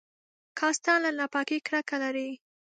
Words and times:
کاستان 0.59 0.99
له 1.05 1.11
ناپاکۍ 1.17 1.59
کرکه 1.67 1.95
لرله. 2.01 2.33